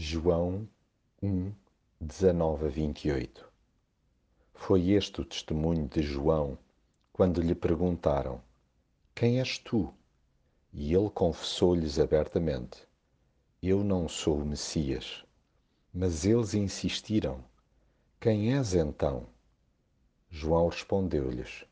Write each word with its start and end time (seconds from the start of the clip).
João 0.00 0.68
1, 1.20 1.52
19 2.00 2.66
a 2.66 2.68
28 2.68 3.44
Foi 4.54 4.90
este 4.90 5.22
o 5.22 5.24
testemunho 5.24 5.88
de 5.88 6.02
João 6.02 6.56
quando 7.12 7.40
lhe 7.40 7.52
perguntaram: 7.52 8.40
Quem 9.12 9.40
és 9.40 9.58
tu? 9.58 9.92
E 10.72 10.94
ele 10.94 11.10
confessou-lhes 11.10 11.98
abertamente: 11.98 12.86
Eu 13.60 13.82
não 13.82 14.08
sou 14.08 14.38
o 14.38 14.46
Messias. 14.46 15.24
Mas 15.92 16.24
eles 16.24 16.54
insistiram: 16.54 17.44
Quem 18.20 18.56
és 18.56 18.74
então? 18.74 19.26
João 20.30 20.68
respondeu-lhes: 20.68 21.64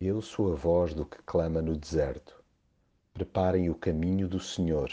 Eu 0.00 0.20
sou 0.20 0.52
a 0.52 0.56
voz 0.56 0.94
do 0.94 1.06
que 1.06 1.22
clama 1.22 1.62
no 1.62 1.76
deserto. 1.76 2.42
Preparem 3.14 3.70
o 3.70 3.74
caminho 3.76 4.26
do 4.26 4.40
Senhor. 4.40 4.90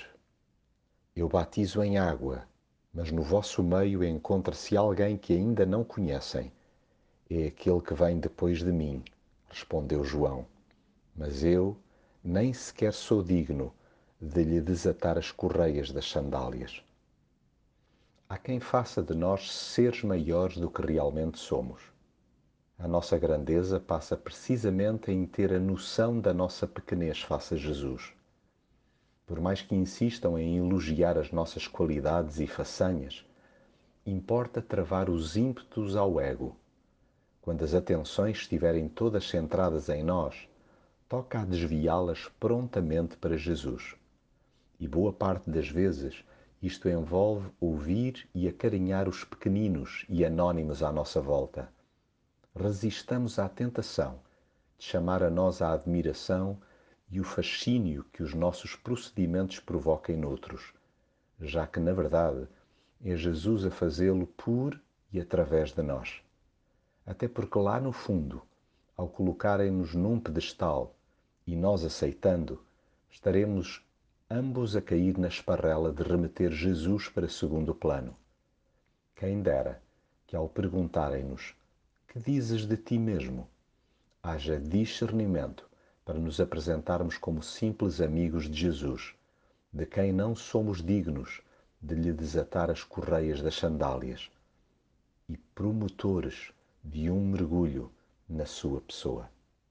Eu 1.15 1.27
batizo 1.27 1.81
em 1.81 1.97
água 1.97 2.47
mas 2.95 3.11
no 3.11 3.21
vosso 3.21 3.61
meio 3.61 4.05
encontra-se 4.05 4.77
alguém 4.77 5.17
que 5.17 5.33
ainda 5.33 5.65
não 5.65 5.83
conhecem. 5.83 6.49
É 7.29 7.47
aquele 7.47 7.81
que 7.81 7.93
vem 7.93 8.21
depois 8.21 8.59
de 8.59 8.71
mim, 8.71 9.03
respondeu 9.49 10.01
João. 10.05 10.45
Mas 11.13 11.43
eu 11.43 11.75
nem 12.23 12.53
sequer 12.53 12.93
sou 12.93 13.21
digno 13.21 13.73
de 14.21 14.41
lhe 14.43 14.61
desatar 14.61 15.17
as 15.17 15.29
correias 15.29 15.91
das 15.91 16.09
sandálias. 16.09 16.81
Há 18.29 18.37
quem 18.37 18.61
faça 18.61 19.03
de 19.03 19.13
nós 19.13 19.51
seres 19.51 20.01
maiores 20.01 20.57
do 20.57 20.71
que 20.71 20.81
realmente 20.81 21.37
somos. 21.37 21.81
A 22.79 22.87
nossa 22.87 23.19
grandeza 23.19 23.77
passa 23.77 24.15
precisamente 24.15 25.11
em 25.11 25.25
ter 25.25 25.53
a 25.53 25.59
noção 25.59 26.19
da 26.19 26.33
nossa 26.33 26.65
pequenez 26.65 27.21
face 27.21 27.55
a 27.55 27.57
Jesus 27.57 28.15
por 29.25 29.39
mais 29.39 29.61
que 29.61 29.75
insistam 29.75 30.37
em 30.37 30.57
elogiar 30.57 31.17
as 31.17 31.31
nossas 31.31 31.67
qualidades 31.67 32.39
e 32.39 32.47
façanhas, 32.47 33.25
importa 34.05 34.61
travar 34.61 35.09
os 35.09 35.35
ímpetos 35.35 35.95
ao 35.95 36.19
ego. 36.19 36.55
Quando 37.41 37.63
as 37.63 37.73
atenções 37.73 38.37
estiverem 38.37 38.87
todas 38.87 39.27
centradas 39.27 39.89
em 39.89 40.03
nós, 40.03 40.47
toca 41.09 41.41
a 41.41 41.45
desviá-las 41.45 42.27
prontamente 42.39 43.17
para 43.17 43.37
Jesus. 43.37 43.95
E 44.79 44.87
boa 44.87 45.13
parte 45.13 45.49
das 45.49 45.69
vezes 45.69 46.23
isto 46.61 46.89
envolve 46.89 47.49
ouvir 47.59 48.27
e 48.33 48.47
acarinhar 48.47 49.07
os 49.07 49.23
pequeninos 49.23 50.05
e 50.09 50.25
anônimos 50.25 50.81
à 50.81 50.91
nossa 50.91 51.21
volta. 51.21 51.69
Resistamos 52.55 53.37
à 53.37 53.47
tentação 53.47 54.19
de 54.77 54.85
chamar 54.85 55.21
a 55.21 55.29
nós 55.29 55.61
a 55.61 55.73
admiração 55.73 56.57
e 57.09 57.19
o 57.19 57.23
fascínio 57.23 58.03
que 58.11 58.23
os 58.23 58.33
nossos 58.33 58.75
procedimentos 58.75 59.59
provoquem 59.59 60.17
noutros, 60.17 60.73
já 61.39 61.67
que, 61.67 61.79
na 61.79 61.93
verdade, 61.93 62.47
é 63.03 63.15
Jesus 63.15 63.65
a 63.65 63.71
fazê-lo 63.71 64.27
por 64.27 64.79
e 65.11 65.19
através 65.19 65.71
de 65.71 65.81
nós. 65.81 66.21
Até 67.05 67.27
porque 67.27 67.59
lá 67.59 67.79
no 67.79 67.91
fundo, 67.91 68.41
ao 68.97 69.07
colocarem-nos 69.07 69.93
num 69.93 70.19
pedestal 70.19 70.95
e 71.45 71.55
nós 71.55 71.83
aceitando, 71.83 72.63
estaremos 73.09 73.85
ambos 74.29 74.75
a 74.75 74.81
cair 74.81 75.17
na 75.17 75.27
esparrela 75.27 75.91
de 75.91 76.01
remeter 76.01 76.51
Jesus 76.51 77.07
para 77.07 77.29
segundo 77.29 77.75
plano. 77.75 78.15
Quem 79.15 79.41
dera 79.41 79.81
que 80.25 80.35
ao 80.35 80.49
perguntarem-nos: 80.49 81.53
Que 82.07 82.19
dizes 82.19 82.65
de 82.65 82.77
ti 82.77 82.97
mesmo? 82.97 83.47
haja 84.25 84.59
discernimento 84.59 85.69
para 86.05 86.19
nos 86.19 86.39
apresentarmos 86.39 87.17
como 87.17 87.41
simples 87.41 87.99
amigos 87.99 88.47
de 88.47 88.55
Jesus, 88.55 89.15
de 89.73 89.87
quem 89.87 90.13
não 90.13 90.35
somos 90.35 90.81
dignos 90.81 91.41
de 91.81 91.95
lhe 91.95 92.13
desatar 92.13 92.69
as 92.69 92.83
correias 92.83 93.41
das 93.41 93.55
sandálias, 93.55 94.29
e 95.27 95.35
promotores 95.35 96.53
de 96.83 97.09
um 97.09 97.25
mergulho 97.25 97.91
na 98.29 98.45
sua 98.45 98.79
pessoa. 98.81 99.29